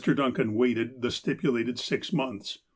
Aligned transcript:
Duncan 0.03 0.55
waited 0.55 1.03
the 1.03 1.11
stipulated 1.11 1.77
six 1.77 2.11
months. 2.11 2.57